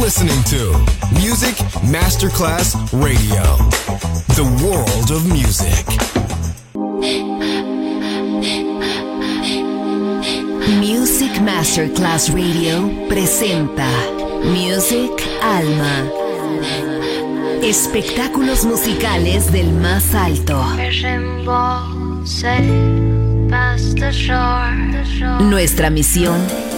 [0.00, 0.72] listening to
[1.12, 3.42] Music Masterclass Radio,
[4.34, 5.84] the world of music.
[10.80, 13.86] Music Masterclass Radio presenta
[14.42, 15.12] Music
[15.42, 16.10] Alma.
[17.62, 20.64] Espectáculos musicales del más alto.
[25.40, 26.69] Nuestra misión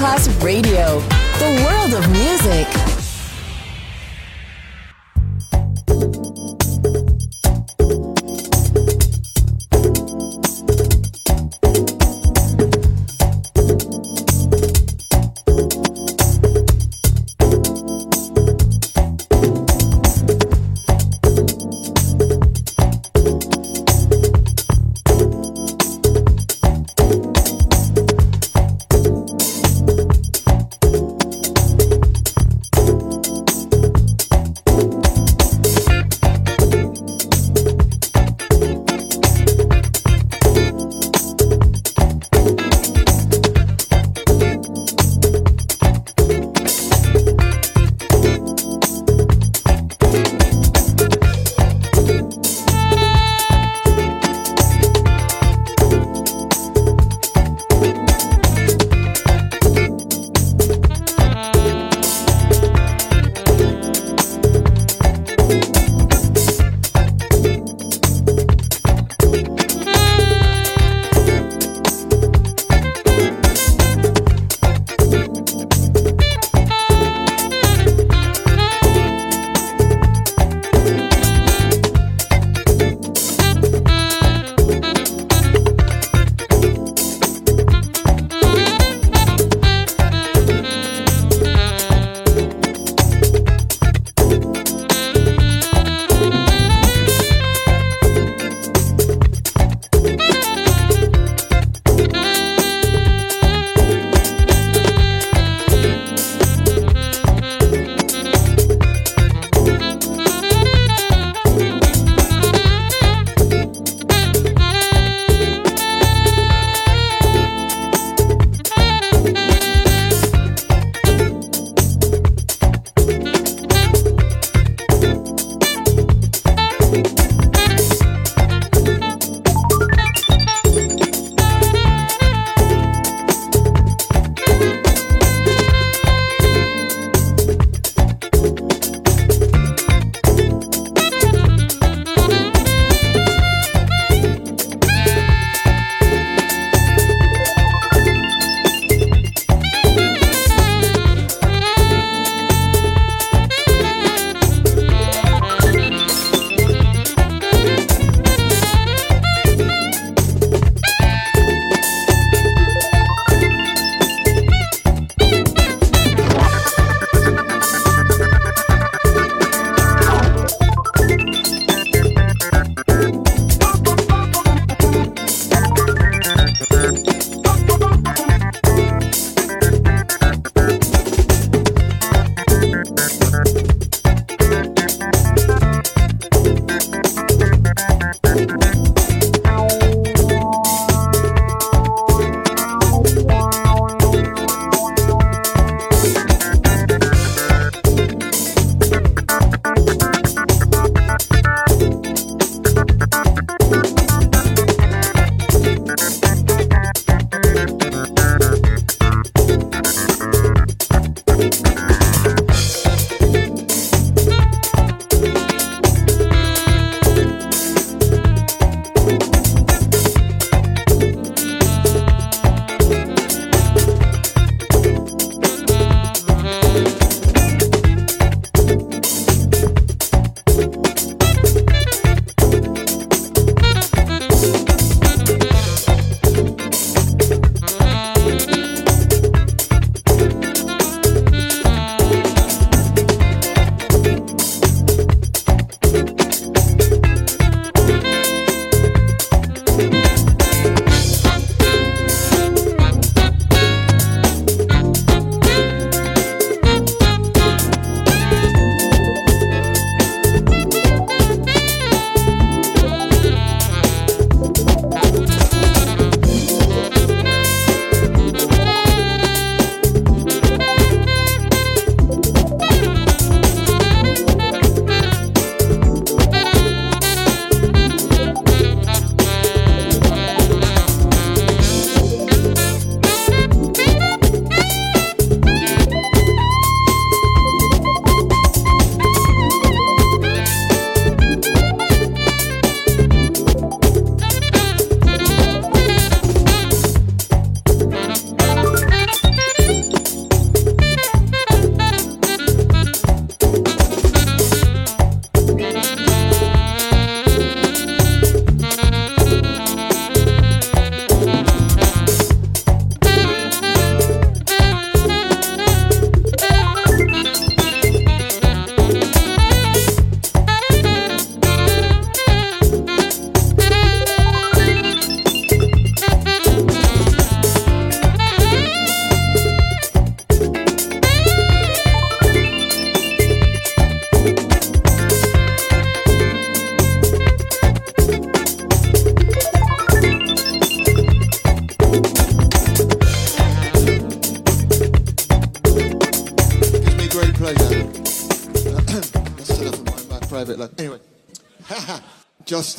[0.00, 0.79] Class Radio.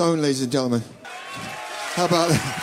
[0.00, 0.82] Stone, ladies and gentlemen.
[1.92, 2.59] How about that?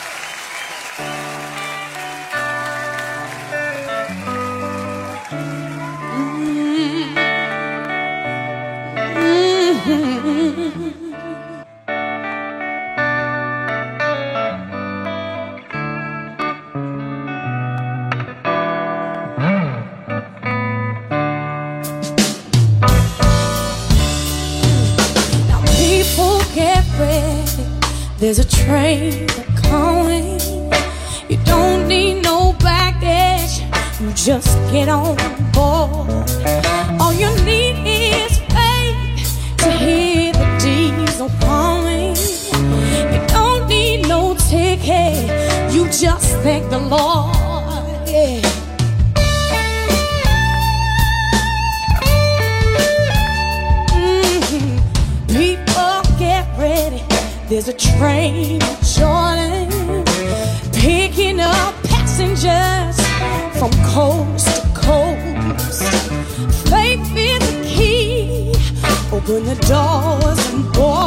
[70.20, 70.97] hours and hours.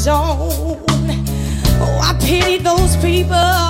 [0.00, 0.80] zone.
[1.82, 3.69] Oh, I pity those people.